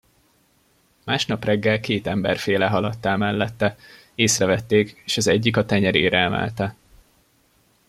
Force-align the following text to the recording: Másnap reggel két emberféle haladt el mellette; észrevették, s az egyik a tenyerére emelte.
Másnap 1.05 1.45
reggel 1.45 1.79
két 1.79 2.07
emberféle 2.07 2.67
haladt 2.67 3.05
el 3.05 3.17
mellette; 3.17 3.77
észrevették, 4.15 5.03
s 5.07 5.17
az 5.17 5.27
egyik 5.27 5.57
a 5.57 5.65
tenyerére 5.65 6.17
emelte. 6.19 6.75